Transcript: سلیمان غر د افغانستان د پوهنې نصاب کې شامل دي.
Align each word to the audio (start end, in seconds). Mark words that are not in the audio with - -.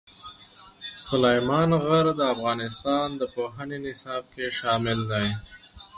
سلیمان 1.07 1.69
غر 1.85 2.05
د 2.19 2.21
افغانستان 2.33 3.07
د 3.19 3.21
پوهنې 3.35 3.77
نصاب 3.85 4.23
کې 4.33 4.45
شامل 4.59 4.99
دي. 5.11 5.27